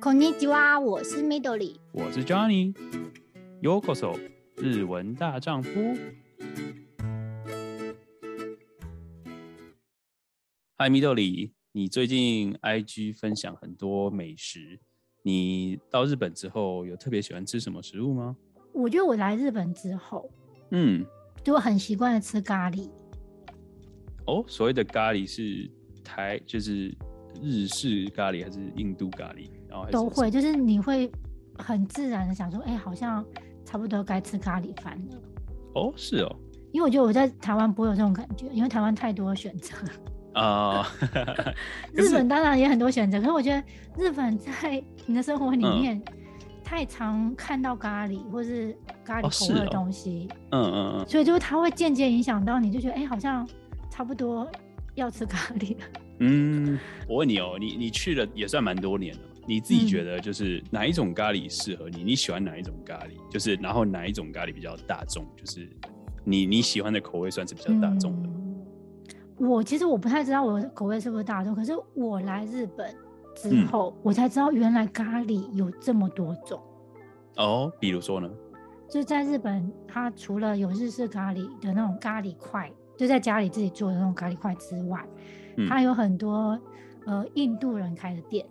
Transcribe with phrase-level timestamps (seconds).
[0.00, 4.18] こんにちは，我是 Midori，我是 Johnny。Yokoso，
[4.56, 5.70] 日文大丈夫。
[10.76, 14.80] Hi Midori，你最近 IG 分享很多美食，
[15.22, 18.36] 你到日本之后有特别喜欢吃什么食物吗？
[18.72, 20.30] 我觉得我来日本之后，
[20.70, 21.06] 嗯，
[21.42, 22.90] 就很习惯的吃咖喱。
[24.26, 25.70] 哦，所谓的咖喱是
[26.02, 26.94] 台就是
[27.40, 29.48] 日式咖喱还是印度咖喱？
[29.91, 31.11] 都会，就是你会
[31.57, 33.23] 很自然的想说，哎、欸，好像
[33.65, 35.17] 差不多该吃咖喱饭了。
[35.75, 36.35] 哦，是哦，
[36.71, 39.85] 因为我觉得我在台湾不会有这种感觉，因为台湾太多选择啊。
[40.31, 40.85] Uh,
[41.91, 43.63] 日本当然也很多选择，可是我觉得
[43.97, 46.01] 日本在 你的生活里面
[46.63, 50.29] 太常看到咖喱或是咖喱口味的东西。
[50.51, 53.45] 嗯嗯嗯，所以就是它会间接影响到你，就觉得哎、欸，好像
[53.89, 54.47] 差不多
[54.93, 55.83] 要吃咖喱了。
[56.19, 59.21] 嗯，我问你哦，你你去了也算蛮多年了。
[59.47, 62.03] 你自己觉得就是哪一种咖喱适合你？
[62.03, 63.31] 你喜欢哪一种咖喱？
[63.31, 65.25] 就是然后哪一种咖喱比较大众？
[65.35, 65.67] 就是
[66.23, 68.29] 你你喜欢的口味算是比较大众的。
[68.29, 72.93] 嗯，我其实我不太知道我的口味是不是大众，可是我来日本
[73.35, 76.61] 之后，嗯，我才知道原来咖喱有这么多种。
[77.37, 78.29] 哦，比如说呢？
[78.89, 85.03] 就在日本，它除了有日式咖喱的那种咖喱块，就在家里自己做的那种咖喱块之外，
[85.57, 86.59] 嗯，它有很多
[87.05, 88.45] 呃印度人开的店。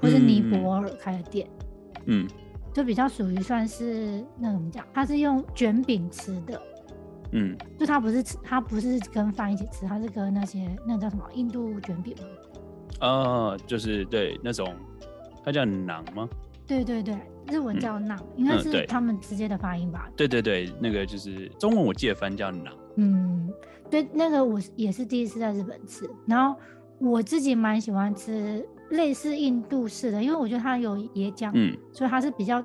[0.00, 1.46] 或是尼泊尔开的店，
[2.06, 2.26] 嗯，
[2.72, 4.84] 就比较属于算是那怎么讲？
[4.94, 6.60] 它是用卷饼吃的，
[7.32, 12.24] 嗯，就它不是吃，它不是跟饭一起吃，它是跟那些那叫什么印度卷饼吗？
[13.00, 14.74] 哦，就是对那种，
[15.44, 16.28] 它叫馕吗？
[16.66, 20.08] 对对对，日文叫馕，嗯，应该是他们直接的发音吧？
[20.16, 22.70] 对对对，那个就是中文我记得翻叫馕。
[22.96, 23.52] 嗯，
[23.90, 26.58] 对，那个我也是第一次在日本吃，然后
[26.98, 28.66] 我自己蛮喜欢吃。
[28.90, 32.64] 类似印度式的，因为我觉得它有椰浆，嗯，所以它是比较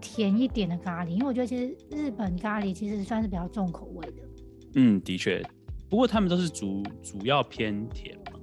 [0.00, 1.08] 甜一点的咖喱。
[1.08, 4.22] 因为我觉得其实日本咖喱其实算是比较重口味的。
[4.74, 5.42] 嗯，的确，
[5.88, 8.38] 不过他们都是主主要偏甜嘛。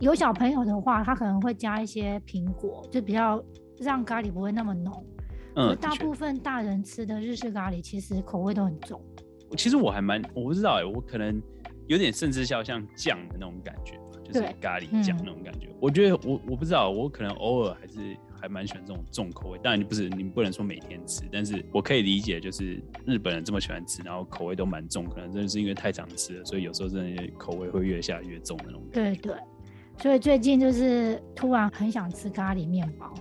[0.00, 3.42] 有小朋友的话，他可能会加一些苹果，就比较
[3.78, 5.06] 让咖喱不会那么浓。
[5.54, 9.00] 嗯，大部分大人吃的日式咖喱其实口味都很重。
[9.56, 11.40] 其实我还蛮，我不知道哎，我可能
[11.86, 13.95] 有点甚至像像酱的那种感觉。
[14.26, 19.58] 就是咖喱酱那种感觉，嗯、我觉得我我不知道，我可能偶尔还是还蛮喜欢这种重口味。
[19.62, 29.20] 当然你不是你不能说每天吃，但是我可以理解，就是日本人这么喜欢吃，然后口味都蛮重，可能真的是因为太常吃了，所以有时候真的口味会越下越重那种感觉。
[29.20, 29.42] 对对，
[29.98, 33.12] 所以最近就是突然很想吃咖喱面包。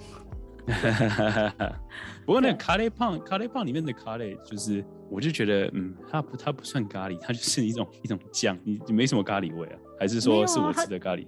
[2.25, 9.77] 不过那咖喱胖，咖喱胖里面的咖喱，就是我就觉得，嗯，它不它不算咖喱，它就是一种一种酱，你你没什么咖喱味啊。
[9.99, 11.25] 还是说是我吃的咖喱？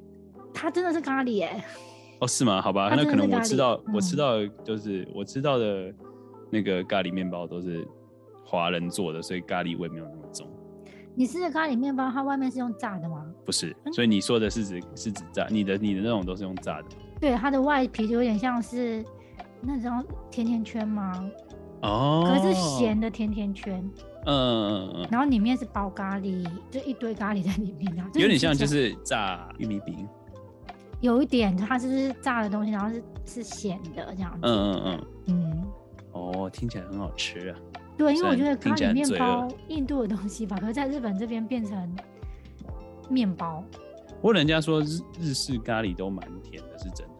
[0.53, 1.63] 它真的是咖喱耶！
[2.19, 2.61] 哦，是吗？
[2.61, 5.93] 好吧，那可能我吃到我吃到就是我吃到的
[6.49, 7.87] 那个咖喱面包都是
[8.43, 10.47] 华人做的，所以咖喱味没有那么重。
[11.13, 13.25] 你吃的咖喱面包，它外面是用炸的吗？
[13.45, 15.47] 不是，所以你说的是指是指炸？
[15.49, 16.85] 你的你的那种都是用炸的？
[17.19, 19.03] 对，它的外皮就有点像是
[19.61, 21.29] 那种甜甜圈吗？
[21.81, 23.87] 哦，可是咸的甜甜圈。
[24.29, 30.05] 嗯嗯嗯，然后里面是包咖喱，就一堆咖喱在里面，有点像就是炸玉米饼，
[30.99, 34.39] 有一点它是炸的东西，然后是是咸的这样子。
[34.43, 35.63] 嗯嗯嗯嗯，
[36.11, 37.57] 哦，听起来很好吃啊。
[37.97, 41.95] 对，因为我觉得咖喱面包印度的东西吧，可是在日本这边变成
[43.09, 43.63] 面包。
[44.17, 47.13] 不过人家说日日式咖喱都蛮甜的，是真的。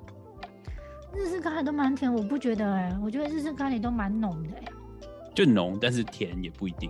[1.16, 4.72] 日式咖喱都蛮甜，我不觉得哎、欸，我觉得日式咖喱都蛮浓的哎、欸。
[5.37, 6.89] 就浓，但是甜也不一定。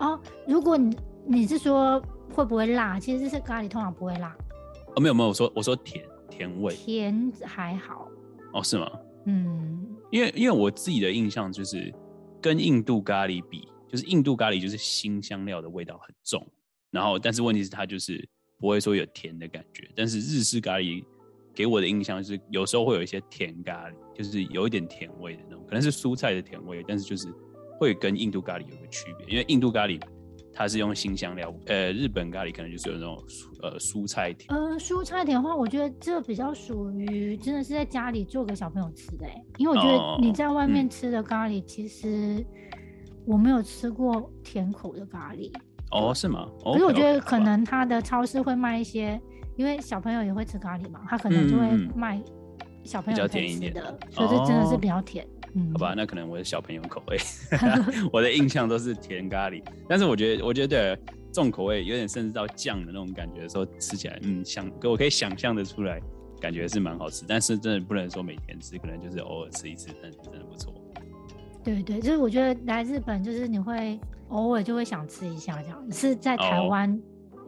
[0.00, 1.98] 哦，如果你你是说
[2.34, 3.00] 会不会辣？
[3.00, 4.36] 其实日式咖喱通常不会辣。
[4.94, 6.74] 哦，没有没有，我说我说甜甜味。
[6.74, 8.06] 甜还好。
[8.52, 8.86] 哦，是吗？
[9.24, 11.90] 嗯，因为因为我自己的印象就是
[12.38, 16.46] 跟印度咖喱比，就是印度咖喱就是新香料的味道很重，
[16.90, 21.02] 然后但是问题是它就是不会说有甜的感觉，但是日式咖喱
[21.54, 27.26] 给我的印象是有时候会有一些甜咖喱，就是有一点甜味的那种，可能是蔬菜的甜味，但是就是。
[27.80, 29.98] 会跟印度咖喱有个区别，因为印度咖喱
[30.52, 33.16] 它是用新香料，呃，日本咖喱可能就是有那种
[33.62, 34.54] 呃蔬菜甜。
[34.54, 42.44] 呃，蔬菜甜的话，我觉得这比较属于真的是在家里做给小朋友吃的，因为我觉得你在外面吃的咖喱，其实
[43.24, 45.50] 我没有吃过甜口的咖喱。
[45.90, 46.46] 哦，是吗？
[46.62, 49.18] 可是我觉得可能他的超市会卖一些，
[49.56, 52.22] 因为小朋友也会吃咖喱嘛，他可能就会卖
[52.84, 55.26] 小朋友可以吃的，嗯嗯，所以这真的是比较甜。
[55.72, 57.16] 好吧，那可能我的小朋友口味，
[58.12, 59.62] 我的印象都是甜咖喱。
[59.88, 60.98] 但是我觉得，我觉得
[61.32, 66.00] 重口味有点甚至到酱的那种感觉的时候，吃起来，嗯，想我可以想象的出来，
[66.40, 70.72] 感觉是蛮好吃，但是真的不能说每天吃，可能就是偶尔吃一次，但是真的不错。
[71.62, 73.98] 对对，就是我觉得来日本，就是你会
[74.28, 76.98] 偶尔就会想吃一下这样，是在台湾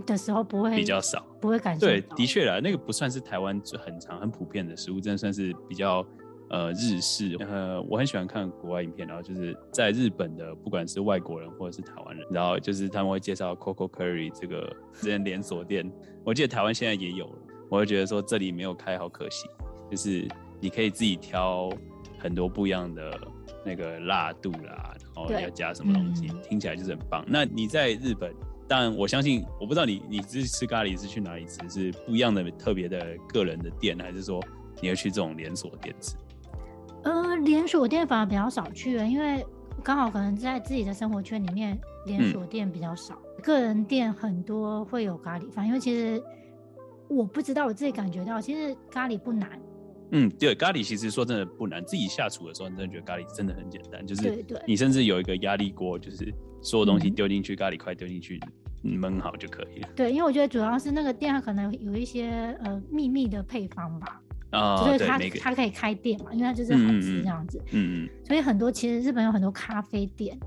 [0.05, 1.87] 的时候不会比较少，不会感觉。
[1.87, 6.07] 对，的确啦，那个不算是台湾很长很普遍的食物，真的算是比较
[6.53, 7.37] 呃日式。
[7.41, 15.91] 呃，我很喜欢看国外影片，然后就是在日本的，不管是外国人或者是台湾人，然后就是他们会介绍 Coco Curry 这个这间连锁店，
[16.25, 17.39] 我记得台湾现在也有了。
[17.69, 19.49] 我会觉得说这里没有开好可惜，
[19.91, 20.29] 就是
[20.61, 21.71] 你可以自己挑
[22.19, 23.19] 很多不一样的
[23.65, 27.25] 那个辣度啦，然后要加什么东西，听起来就是很棒。
[27.27, 28.31] 那你在日本，
[28.69, 34.39] 但我相信，我不知道你你是吃咖喱是去哪里吃，是不一样的特别的个人的店，还是说
[34.83, 36.15] 你会去这种连锁店吃？
[37.05, 39.45] 呃，连锁店反而比较少去了，因为
[39.83, 46.23] 刚好可能在自己的生活圈里面，连锁店比较少，嗯、个人店很多会有咖喱饭，因为其实。
[47.09, 49.61] 我不知道，我自己感觉到，其实咖喱不难。
[50.13, 51.85] 嗯，对，咖喱其实说真的不难。
[51.85, 56.33] 自己下厨的时候，你真的觉得咖喱真的很简单，就是你甚至有一个压力锅，就是
[56.63, 58.41] 所有东西丢进去，嗯、咖喱块丢进去，
[58.83, 59.89] 焖好就可以了。
[59.95, 64.19] 对，因为我觉得主要是那个店它可能有一些呃秘密的配方吧，
[64.53, 67.59] 就是他他可以开店嘛，因为他就是好吃这样子。
[67.73, 68.09] 嗯嗯。
[68.27, 70.39] 所以很多其实日本有很多咖啡店，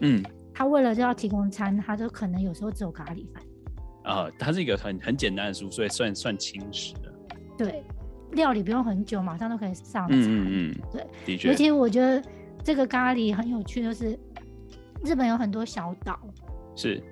[0.00, 0.22] 嗯，
[0.52, 3.42] 他为了就要提供餐，他就可能有时候只有咖喱饭。
[4.02, 7.10] 啊，它是一个很很简单的书，所以算算轻食的。
[7.56, 7.82] 对，
[8.32, 10.14] 料理不用很久，马上都可以上菜。
[10.14, 11.48] 嗯嗯，对，的确。
[11.48, 12.22] 尤其我觉得
[12.62, 14.18] 这个咖喱很有趣，就是
[15.02, 16.20] 日本有很多小岛。
[16.76, 17.02] 是。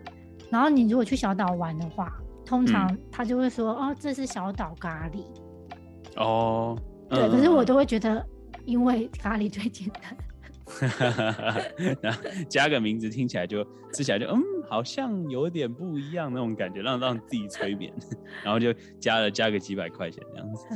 [0.51, 2.13] 然后你如果去小岛玩的话，
[2.45, 5.25] 通常他就会说：“嗯、哦，这是小岛咖喱。”
[6.17, 6.79] 哦。
[7.09, 8.25] 对，嗯、可是我都会觉得，
[8.65, 10.17] 因为咖喱最简单。
[12.01, 13.63] 然 后加个名字，听起来就
[13.93, 17.93] 吃起来就嗯，好像有点不一样那种感觉，让让自己催眠，
[18.43, 20.67] 然后就加了加个几百块钱这样子。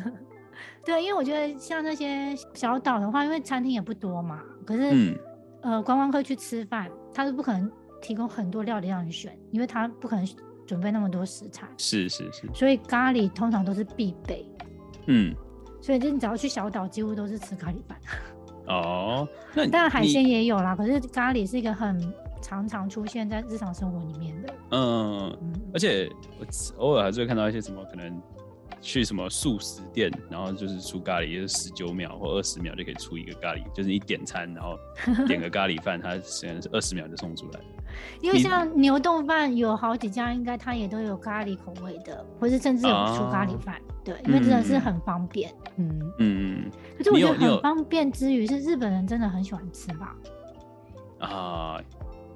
[0.84, 5.18] 对，因为我觉得像那些小岛的话，因为餐厅也不多嘛，可是、嗯、
[5.62, 7.70] 呃，观光客去吃饭，他是不可能
[8.02, 10.28] 提供很多料理让你选，因为他不可能
[10.66, 11.66] 准备那么多食材。
[11.78, 12.46] 是是是。
[12.52, 14.46] 所以咖喱通常都是必备。
[15.06, 15.34] 嗯。
[15.80, 17.96] 所以就你只要去小岛，几乎都是吃咖喱饭。
[18.66, 22.12] 哦，那 当然海鲜也有啦，可是咖喱是一个很
[22.42, 24.54] 常常出现在日常生活里面的。
[24.70, 26.10] 嗯，嗯，而且
[26.40, 26.46] 我
[26.84, 28.20] 偶尔还是会看到一些什么可能
[28.80, 34.76] 去什么素食店，然后就是出咖喱，就是十九秒或二十秒就可以出一个咖喱，就是你点餐然后
[35.28, 37.60] 点个咖喱饭，它虽然是二十秒就送出来。
[38.20, 43.76] 因为像牛丼饭有好几家，应该它也都有咖喱口味的，或是甚至有出咖喱饭。
[43.76, 45.52] 哦、对，因为真的是很方便。
[45.76, 46.64] 嗯嗯嗯。
[46.64, 50.16] 嗯，可是我觉得很方便之余，是日本人真的很喜欢吃吧？
[51.18, 51.80] 啊，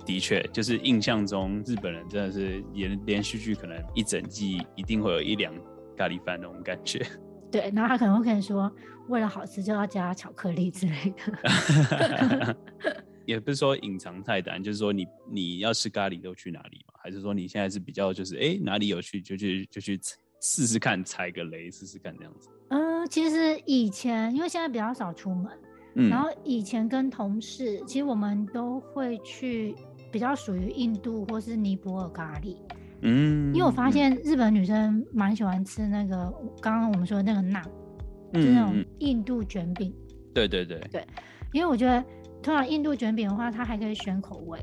[0.07, 5.53] 的确，就是印象中日本人真的是连连续剧可能一整季一定会有一两
[5.97, 7.05] 咖喱饭那种感觉。
[7.53, 8.71] 对，然后他可能会跟你说，
[9.09, 12.57] 为了好吃就要加巧克力之类的。
[13.31, 16.94] 也不是说隐藏菜单，就是说你你要吃咖喱都去哪里嘛？
[17.00, 20.00] 还是说你现在是比较就是哎、欸、哪里有去就去就去
[20.43, 22.49] 试试看，踩个雷试试看这样子？
[22.71, 25.47] 嗯，其实以前因为现在比较少出门，
[25.94, 29.76] 嗯，然后以前跟同事其实我们都会去
[30.11, 32.56] 比较属于印度或是尼泊尔咖喱，
[33.03, 37.65] 嗯，因为我发现日本女生蛮喜欢吃那个刚刚我们说的那个饢，
[38.33, 39.94] 嗯、就是那种印度卷饼，
[40.35, 41.06] 对对对对，
[41.53, 42.04] 因为我觉得。
[42.42, 44.59] 通常印度卷饼的话，它还可以选口味。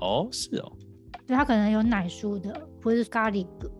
[0.00, 0.72] 哦，是哦。
[1.26, 2.52] 对，它可能有奶酥的，
[2.82, 3.70] 或者是咖喱的。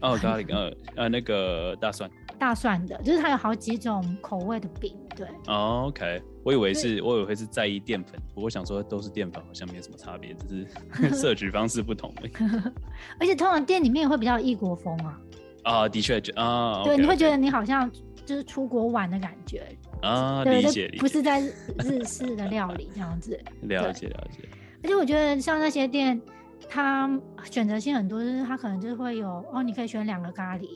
[0.00, 2.10] 哦，咖喱，呃呃，那个大蒜。
[2.38, 5.26] 大蒜的，就是它有好几种口味的饼，对。
[5.46, 10.66] 哦，OK，我以为是，我以为是在意淀粉，不过想说都是淀粉，好像没有什么差别，只
[11.00, 12.12] 是 摄取方式不同。
[13.20, 15.20] 而且通常店里面会比较异国风啊。
[15.62, 17.88] 啊，的确，啊，对，你会觉得你好像
[18.26, 19.64] 就是出国玩的感觉。
[20.02, 23.38] 啊，理解理解，不是在日式的料理这样子。
[23.62, 24.48] 了解了解。
[24.82, 26.20] 而且我觉得像那些店，
[26.68, 27.08] 它
[27.44, 30.66] 选择性很多，就是它可能就会有哦，你可以选两个咖喱。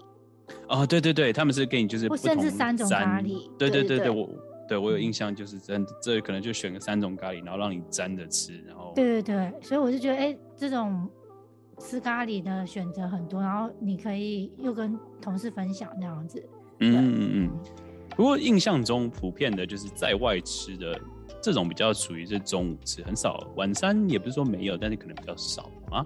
[0.68, 3.50] 哦，对对对，他们是给你就是不甚至三种咖喱。
[3.58, 4.28] 对对对对，我
[4.68, 8.92] 对我有印象，就是真这可能就选个三种咖喱，然后让你沾着吃，然后。
[8.94, 11.08] 对对对，所以我就觉得，哎，这种
[11.80, 16.48] 吃咖喱的选择很多，然后你可以又跟同事分享这样子。
[16.78, 17.50] 嗯嗯嗯。
[18.16, 20.98] 不过印象中普遍的就是在外吃的
[21.42, 26.04] 这种比较属于是中午吃，很少晚餐也不是说没有，但是可能比较少啊。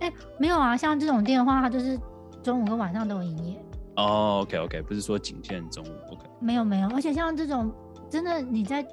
[0.00, 1.98] 哎、欸，没有啊，像这种店的话，它就是
[2.42, 3.56] 中午跟晚上都有营业。
[3.96, 6.26] 哦，OK OK，不是说仅限中午，OK。
[6.40, 7.70] 没有没有，而且像这种
[8.08, 8.86] 真的你在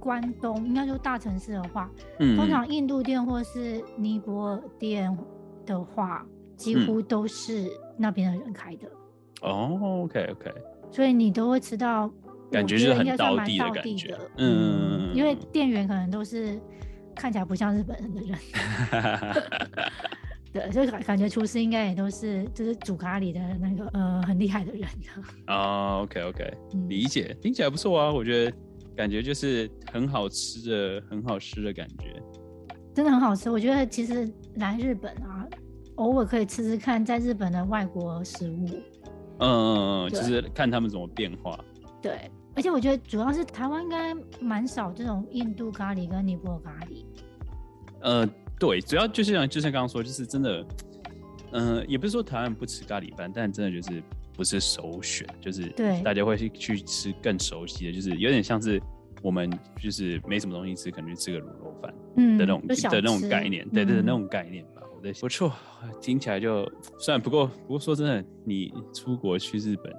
[0.00, 5.16] 关东，应该说大城市的话，嗯，通常印度店或是尼泊尔店
[5.64, 8.88] 的话，几乎都是那边的人开的。
[9.42, 10.52] 哦，OK OK，
[10.92, 12.08] 所以你都会吃到，
[12.50, 14.16] 感觉就是很道地的感觉。
[14.36, 16.60] 嗯，因为店员可能都是
[17.16, 18.38] 看起来不像日本人的人。
[20.52, 24.86] 对，就感感觉厨师应该也都是就是煮咖喱的那个呃很厉害的人。
[25.46, 26.54] 哦，OK OK，
[26.90, 28.52] 理解，听起来不错啊，我觉得
[28.94, 32.22] 感觉就是很好吃的，很好吃的感觉。
[32.94, 35.48] 真的很好吃，我觉得其实来日本啊，
[35.94, 38.68] 偶尔可以吃吃看在日本的外国食物。
[39.44, 41.58] 嗯嗯嗯，就是看他们怎么变化。
[42.00, 47.04] 对，而且我觉得主要是台湾应该蛮少这种印度咖喱跟尼泊尔咖喱。
[48.00, 50.66] 呃，对，主要就是像就像刚刚说，就是真的，
[51.52, 54.02] 嗯、呃，也不是说台湾不吃咖喱饭，但真的就是
[54.34, 58.80] 不是首选，就是对大家会去去吃更熟悉的，就是有点像是。
[59.22, 59.48] 我们
[59.80, 64.82] 就是没什么东西吃，可能去吃个卤肉饭，嗯，的那种的那种概念，对对，那种概念吧。
[65.20, 65.52] 不错，
[66.00, 69.92] 听起来就算不过，不过说真的，你出国去日本，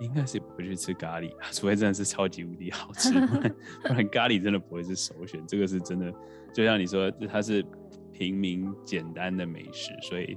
[0.00, 3.12] 应该是不会去吃咖喱，除非真的是超级无敌好吃，
[3.82, 5.44] 不然咖喱真的不会是首选。
[5.46, 6.12] 这个是真的，
[6.52, 7.64] 就像你说，它是
[8.12, 10.36] 平民简单的美食，所以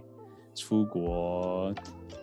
[0.58, 1.74] 出国。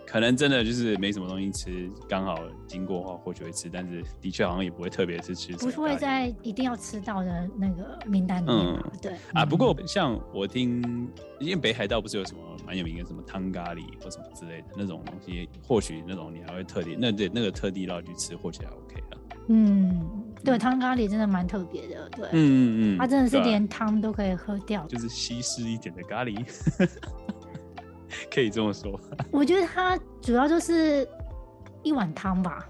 [0.07, 2.39] 可能真的就是没什么东西吃，刚好
[2.69, 5.53] 经过的话或许会吃，但是的确好像也不会特别是吃。
[5.55, 8.57] 不是会在一定要吃到的那个名单里面。
[8.57, 9.45] 嗯，对啊。
[9.45, 11.09] 不过像我听，
[11.41, 19.19] 因为北海道不是有什么蛮有名的什么汤咖喱或什么之类的那种东西，或许那种你还会特地那对那个特地绕去吃，或许还 OK 啊。
[19.49, 20.01] 嗯，
[20.45, 26.39] 对，汤咖喱真的蛮特别的，对，嗯嗯嗯，它真的是连汤都可以喝掉，就是西式一点的咖喱。
[28.35, 28.99] 可以这么说，
[29.31, 31.09] 我觉得它主要就是
[31.85, 32.69] 一碗汤吧。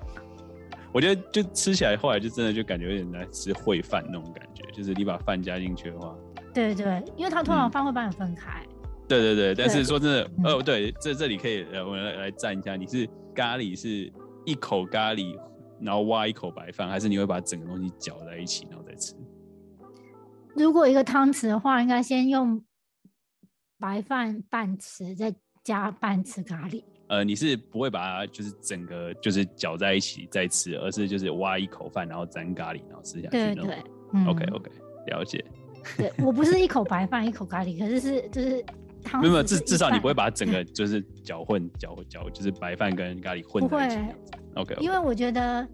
[0.92, 6.14] 我觉得就吃起来，后来就真的就感觉有点在吃烩饭那种感觉，就是你把饭加进去的话，
[6.52, 8.62] 对对，因为它通常饭会帮你分开。
[9.08, 14.12] 对对对，但是说真的，哦对，这这里可以呃，我们来来蘸一下，你是咖喱是
[14.44, 15.36] 一口咖喱，
[15.80, 19.14] 然后挖一口白饭，还是你会把整个东西搅在一起然后再吃？
[20.54, 22.62] 如果一个汤匙的话，应该先用。
[23.76, 26.84] 白饭半吃，再加半吃咖喱。
[27.08, 33.30] 呃，你是不会把它就是整个就是搅在一起再吃，而是就是挖一口饭，然后沾咖喱，然后吃下去。
[33.30, 33.76] 对对。
[34.12, 34.70] 嗯、OK OK，
[35.08, 35.44] 了解。
[35.96, 38.64] 对，我不是一口白饭一口咖喱，可是是就是
[39.02, 39.20] 汤。
[39.20, 43.96] 没有至至少你不会把它整个就是搅混搅搅，就是白饭跟咖喱混在一起。
[43.96, 44.14] 不会。
[44.62, 44.80] OK, okay。
[44.80, 45.66] 因为我觉得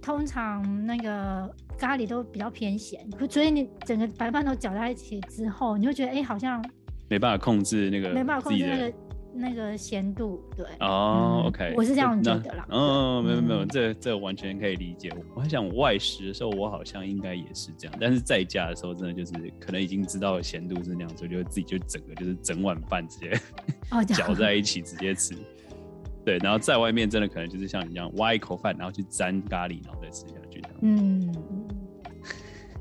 [0.00, 6.64] 通常那个咖喱都比较偏咸，所以你整个白饭都搅在一起之后，你会觉得哎、欸，好像。
[7.10, 8.92] 没办法控制那个，没办法控制那个
[9.38, 10.66] 那个咸度，对。
[10.80, 12.66] 哦、oh,，OK，我是这样觉得啦。
[12.70, 15.10] 嗯，没有没有，这这完全可以理解。
[15.34, 23.40] 我还想外食的时候，我好像应该也是这样，但是在家的时候，真的就是可能已经知道咸度是那样，所以就自己就整个就是整碗饭直接
[24.14, 25.34] 搅在一起直接吃。
[26.24, 30.78] 对，然后在外面真的可能就是像你这样挖一口饭，然后去沾咖喱，然后再吃下去这样。
[30.82, 31.32] 嗯。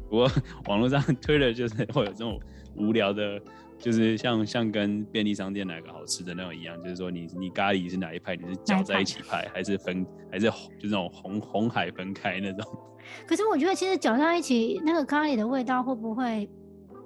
[0.09, 0.31] 不过
[0.65, 2.39] 网络上推的就是会有这种
[2.75, 3.39] 无聊的。
[3.79, 8.35] 就是像像跟便利商店哪个好吃的那种一样，就是说你你咖喱是哪一派？
[8.35, 12.65] 你是搅在一起派，还是分还是就那种红红海分开那种？
[13.27, 16.49] 可是我觉得其实搅在一起那个咖喱的味道会不会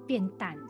[0.06, 0.62] 变淡呢？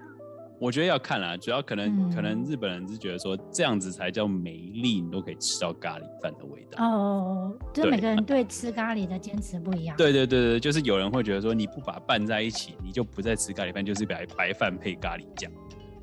[0.59, 6.85] 我觉得要看啦，主要可能、嗯、可能日本人是觉得说这样子才叫美丽，你都可以吃到咖喱饭的味道。
[6.85, 9.97] 哦，就是每个人对吃咖喱的坚持不一样。
[9.97, 15.51] 对对对对，就是有人会觉得说你不把它拌在一起，你就不再吃咖喱饭，就是白白饭配咖喱酱。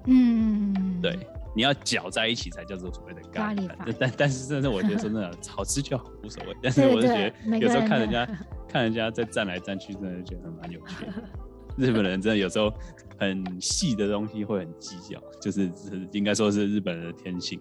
[0.05, 1.19] 嗯，对，
[1.55, 3.77] 你要搅在一起才叫做所谓的咖喱饭。
[3.99, 6.55] 但但是真的，我觉得真的好吃就好，无所谓。
[6.63, 8.25] 但是我就觉得有时候看人家
[8.67, 11.13] 看人家在蘸来蘸去，真的觉得蛮有趣的。
[11.77, 12.73] 日本人真的有时候
[13.17, 17.59] 很细的东西会很计较，就是是应该说是日本人的天性。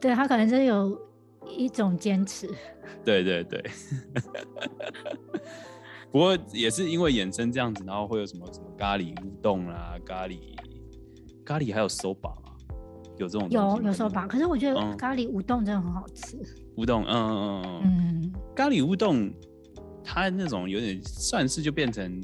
[0.00, 0.98] 对，他可能是有
[1.46, 2.48] 一种坚持。
[3.04, 3.62] 对对对。
[6.10, 10.56] 不过也是因为衍生这样子，然后会有什么什么咖喱乌冬啦，咖喱。
[11.48, 12.52] 咖喱还有 soba 吗？
[13.16, 16.36] 有这种有有 soba，可是我觉得咖喱乌冬真的很好吃。
[16.76, 19.32] 乌冬，嗯嗯嗯嗯，咖喱乌冬，
[20.04, 22.22] 它那种有点算是就变成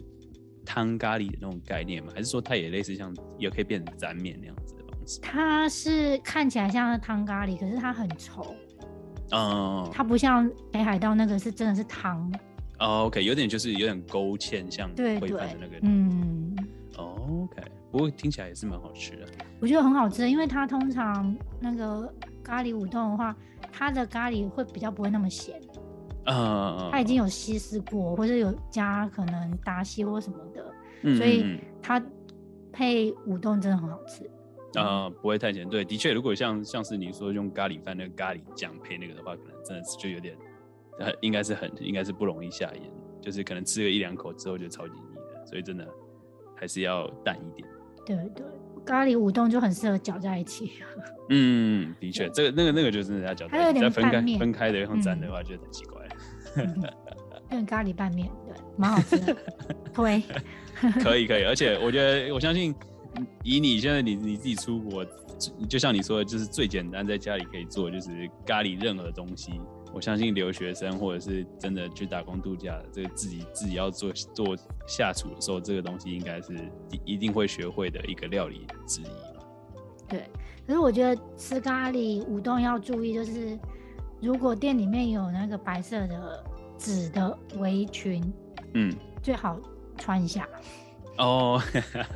[0.62, 2.12] 汤咖喱的那种概念吗？
[2.14, 5.21] 还是说它也类似像也可以变成沾面那样子的东西？
[5.23, 8.54] 它是看起来像是汤咖喱，可是它很稠。
[9.31, 12.31] 嗯，它不像北海道那个是真的是汤。
[12.78, 15.78] 哦，OK，有点就是有点勾芡，像烩饭的那个。
[15.81, 16.24] 嗯。
[17.95, 19.25] 不过听起来也是蛮好吃的，
[19.61, 23.37] 我觉得很好吃，因为它通常那个咖喱舞动的话，
[23.71, 25.61] 它的咖喱会比较不会那么咸，
[26.27, 32.05] 嗯，它已经有稀释过，或者有加可能达西或什么的，嗯、所以它
[32.73, 34.25] 配舞动真的很好吃。
[34.75, 35.65] 啊、呃，不会太咸。
[35.69, 40.37] 对，的确，如果像像是你说用咖喱饭那个咖喱酱配那个的话，可能真的是就有点，
[40.99, 45.89] 呃，应该是很应该是不容易下咽，就是可能吃个一两口之后就超级腻了，所以真的
[46.57, 47.69] 还是要淡一点。
[48.06, 48.44] 对对，
[48.84, 50.73] 咖喱乌冬就很适合搅在一起。
[51.30, 56.02] 嗯，的确，这个那个那个就是人家搅在一起，再分开分开的用蘸的话，就很奇怪。
[57.50, 59.37] 用、嗯、咖喱拌面，对，蛮好吃的。
[59.92, 60.23] 推，
[61.02, 62.75] 可以可以，而且我觉得我相信，
[63.42, 65.04] 以你现在你你自己出国，
[65.68, 68.11] 就像你说的，就是最简单在家里可以做，就是
[68.44, 69.52] 咖喱任何东西。
[69.95, 74.57] 我相信留学生或者是真的去打工度假的，这个自己自己要做做
[74.89, 76.59] 下厨的时候，这个东西应该是
[77.05, 79.47] 一定会学会的一个料理之一吧。
[80.09, 80.29] 对，
[80.67, 83.57] 可是我觉得吃咖喱舞动要注意，就是
[84.21, 86.45] 如果店里面有那个白色的
[86.77, 88.21] 纸的围裙，
[88.75, 89.59] 嗯，最好
[89.97, 90.49] 穿一下
[91.19, 91.63] 哦，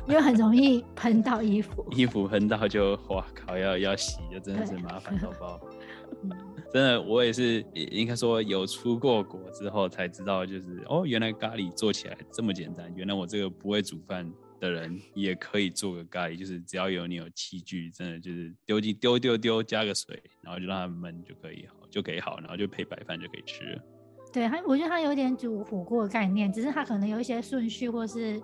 [0.05, 5.59] 因为很容易喷到衣服， 衣服喷到就哇靠，要要洗就真的是麻烦到爆。
[6.71, 12.93] 真的，我也是，应该说有出过国之后才知道，就是哦，原来咖喱做起来这么简单。
[12.95, 23.81] 原来我这个不会煮饭的人也可以做个咖喱，就是只要有你有器具，真的就是丢进丢丢丢，加个水，然后就让它焖就可以好，就可以好，然后就配白饭就可以吃了。
[24.31, 28.39] 对，它我觉得它有点煮火锅的概念，只是它可能有一些顺序，或是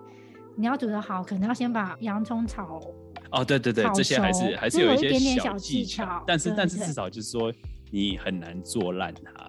[0.56, 2.82] 你要煮的好，可能要先把洋葱炒。
[3.30, 7.52] 哦，对对对，这些还是还是有一些小技巧，但是但是至少就是说。
[7.90, 9.48] 你很难做烂它，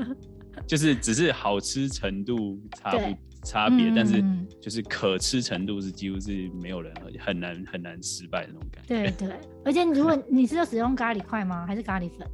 [0.66, 4.22] 就是只是好吃程度差不差别，但是
[4.60, 9.10] 就是可吃程度是几乎是没有人很难很难失败的那种感觉。
[9.12, 11.66] 对对，而且如果你是要使用咖喱块吗？
[11.66, 12.26] 还是咖喱粉？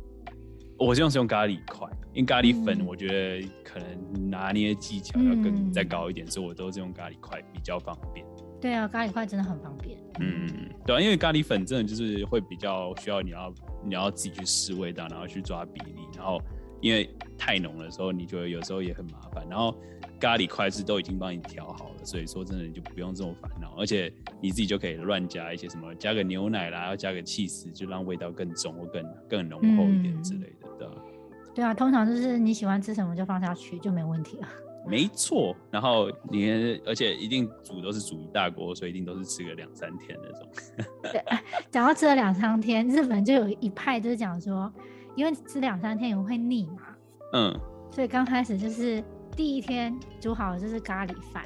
[0.78, 8.24] 我是用使用咖喱块，因为咖喱粉我觉得可能拿捏技巧要更再高一点，所以我都是用咖喱块比较方便。
[8.60, 9.98] 对啊，咖喱块真的很方便。
[10.20, 16.40] 嗯，对啊，因为咖喱粉真的就是会比较需要你要你要自己去试味道，然后去抓比例，然后
[16.80, 17.08] 因为
[17.38, 19.46] 太浓的时候，你觉得有时候也很麻烦。
[19.48, 19.74] 然后
[20.20, 30.94] 咖喱块是都已经帮你调好了，所以说真的你就不用这么烦恼，而且你自己就可以乱加一些什么，加个牛奶啦，要加个起司，就让味道更重或更更浓厚一点之类的，对吧？
[31.54, 34.48] 对啊，通常就是你喜欢吃什么就放下去就没问题了。
[34.86, 36.50] 没错，然后你
[36.86, 40.48] 而且一定煮都是煮一大锅，所以一定都是吃个两三天那种。
[41.02, 41.22] 对，
[41.70, 44.72] 讲到吃了两三天，日本就有一派就是讲说，
[45.14, 46.82] 因为吃两三天也会腻嘛，
[47.34, 49.04] 嗯，所以刚开始就是
[49.36, 51.44] 第一天煮好的就是咖喱饭，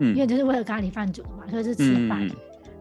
[0.00, 2.26] 嗯，因为就是为了咖喱饭煮嘛，所以是吃饭。
[2.26, 2.30] 嗯、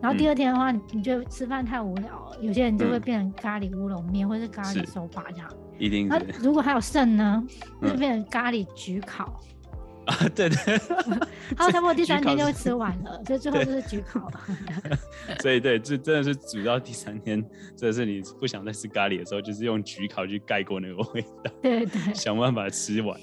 [0.02, 5.50] 然后第二天的话，你觉得吃饭太无聊了，有些人就会变成咖喱乌龙面或者是咖喱手把这样。
[5.80, 6.08] 一定。
[6.08, 7.44] 那如果还有剩呢，
[7.82, 9.40] 就变成咖喱焗烤。
[10.06, 10.58] 啊，对对，
[11.56, 14.30] 然后差不多第三天就会吃完了， 所以最后就是焗烤。
[15.42, 17.42] 所以对，这真的是煮到第三天，
[17.76, 21.52] 真的是你不想再吃咖喱的时候，就是用焗烤去盖过那个味道。
[21.62, 23.20] 对对，想办法吃完。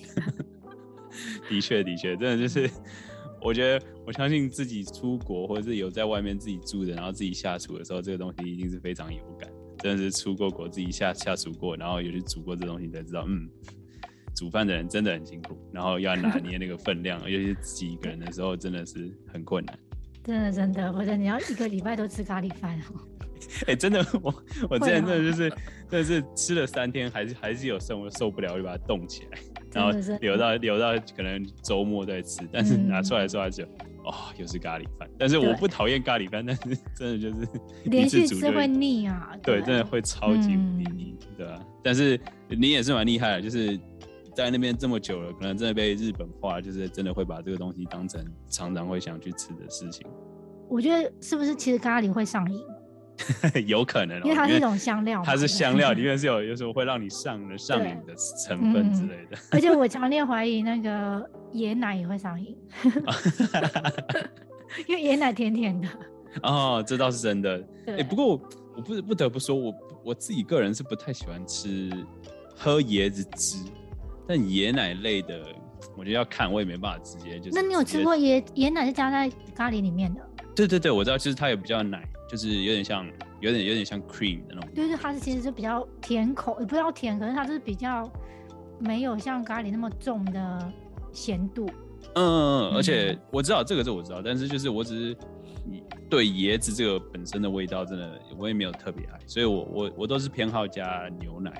[1.48, 2.70] 的确的确，真的就是，
[3.42, 9.50] 我觉得我相信自己出国或者是有在外面自己住的，然后自己下厨的时候，这个东西一定是非常有感。
[9.78, 13.48] 真的是出过国自己下下厨过，然后有去煮过这东西，才知道嗯。
[14.40, 19.78] 煮饭的人真的很辛苦，然后要拿捏那个分量， 尤其是自己一个人的时候，真的是很困难。
[20.24, 23.00] 真的真的，或者你要一个礼拜都吃咖喱饭哦。
[23.68, 24.34] 哎、欸，真的，我
[24.70, 25.50] 我之前真的就是，
[25.90, 29.38] 真的是吃了三天，还是还是有剩，我受不了，就把它冻起来，
[29.74, 33.60] 然后留到留到可能周末再吃，但是拿出来的时候还是，
[34.04, 35.06] 哦，又是咖喱饭。
[35.18, 36.62] 但是我不讨厌咖喱饭，但是
[36.96, 37.46] 真的就是
[37.84, 39.36] 连续吃会腻啊。
[39.42, 41.62] 对，真的会超级无敌腻，对吧？
[41.84, 43.78] 但是你也是蛮厉害的，就是。
[44.34, 50.06] 在那边这么久了，可能真的被日本化，就是真的会把这个东西当成常常会想去吃的事情。
[50.68, 52.60] 我觉得是不是其实咖喱会上瘾？
[53.66, 58.14] 有可能、喔，因为它是一种香料，它是香料，里面是有有时候会让你上的上瘾的
[58.46, 59.36] 成分之类的。
[59.36, 62.56] 嗯、而且我强烈怀疑那个椰奶也会上瘾，
[64.88, 65.86] 因为椰奶甜甜的。
[66.42, 67.62] 哦，这倒是真的。
[67.88, 68.40] 哎、欸，不过我，
[68.76, 71.90] 我不不得不说，我我自己个人是不太喜欢吃
[72.56, 73.58] 喝椰子汁。
[74.30, 75.44] 但椰奶类的，
[75.96, 77.50] 我觉得要看，我也没办法直接就是。
[77.52, 80.20] 那你有吃过椰椰奶是加在咖喱里面的？
[80.54, 83.04] 对对对，我知道，就是它有比较奶，就是有点像，
[83.40, 84.70] 有点有点像 cream 的那种。
[84.72, 88.08] 对对，它是其实是比较甜口，也不知道甜，可是它是比较
[88.78, 90.72] 没有像咖喱那么重的
[91.12, 91.66] 咸度。
[92.14, 95.16] 嗯嗯嗯，而且我知道这个是我知道，但是就是我只是
[96.08, 101.52] 对椰子这个本身的味道，真的我也没有特别爱，所以我我我都是偏好加牛奶。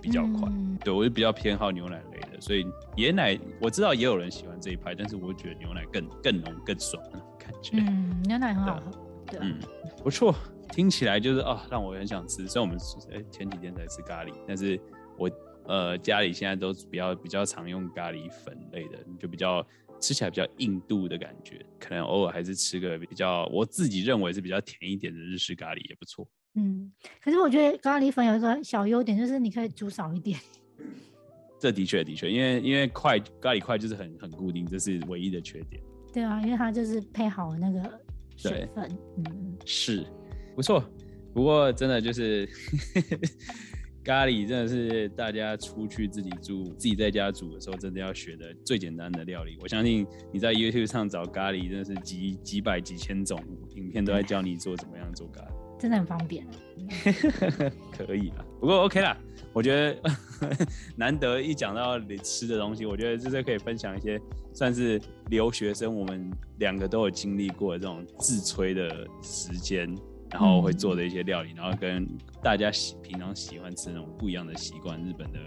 [0.00, 2.64] 比较快，嗯、对，我就比较偏好牛奶类的，所以
[2.96, 7.76] 椰奶我知道也有人喜欢这一派，但是我觉得牛奶更更浓更爽的感觉。
[7.78, 8.90] 嗯，牛奶很好喝，
[9.26, 9.58] 对，对嗯，
[10.02, 10.34] 不错。
[10.72, 12.48] 听起来就是啊，让我很想吃。
[12.48, 14.80] 虽然我们哎前几天才吃咖喱，但是
[15.16, 15.30] 我
[15.66, 19.64] 呃家里现在都比较比较常用咖喱粉类的，就比较
[20.00, 21.64] 吃起来比较印度的感觉。
[21.78, 26.26] 可能偶尔还是吃个比较我自己认为是比较甜一点的日式咖喱也不错。
[26.54, 26.90] 嗯，
[27.22, 30.38] 可是我觉得咖喱粉有一个小优点，就是你可以煮少一点。
[31.58, 35.82] 这的确的确，因为因为块咖喱块就是很很固定，这是唯一的缺点。
[36.12, 38.00] 对啊，因为它就是配好了那个
[38.36, 38.88] 水分。
[39.16, 40.06] 嗯，是
[40.54, 40.84] 不错。
[41.32, 42.46] 不过真的就是
[44.04, 49.56] 咖喱，真的是大家出去自己煮、自己在家煮的时候，真的要学的最简单的料理。
[49.62, 53.42] 我相信你在 YouTube 上找咖喱，真的是几几百几千种
[53.74, 55.63] 影片都在教你做怎么样做咖喱。
[55.84, 56.46] 真的很方便，
[57.92, 58.44] 可以啊。
[58.58, 59.14] 不过 OK 啦，
[59.52, 60.00] 我觉得
[60.96, 64.18] 难得一讲到你吃的东西，我觉得就是可以分享一些
[64.54, 69.94] 算是留学生，我们两个都有经历过的这种自炊的时间，
[70.30, 72.08] 然后会做的一些料理，然后跟
[72.42, 75.38] 大家喜平常喜欢吃那种不一样的习惯，日本的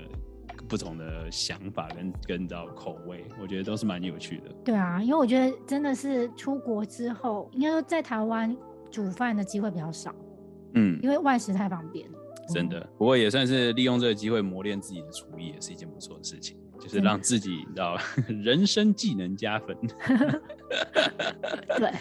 [0.70, 4.52] 不同的想法跟跟到口味，我觉得都是蛮有趣的。
[4.64, 8.56] 对啊，因为我觉得真的是出国之后，应该说在台湾。
[8.90, 10.16] 煮饭的机会比较少，
[10.74, 12.08] 嗯，因为外食太方便，
[12.54, 12.80] 真的。
[12.98, 17.98] 不过也算是利用这个机会磨练自己的厨艺，也是一件不错的事情，就是让自己你知道
[18.44, 19.76] 人生技能加分。
[21.78, 21.92] 对，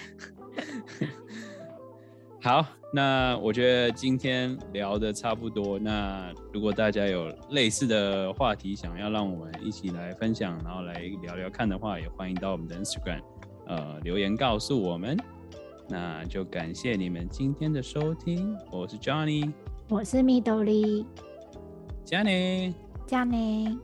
[2.42, 5.78] 好，那我觉得今天聊的差不多。
[5.78, 13.22] 那如果大家有类似的话题想要让我们一起来分享，然后来聊聊看的话，也欢迎到我们的 Instagram
[13.66, 15.16] 呃留言告诉我们。
[15.88, 19.52] 那就感谢你们今天的收听，我是 Johnny，
[19.88, 21.06] 我是 Midori，
[22.04, 22.74] 加内，
[23.06, 23.76] 加内。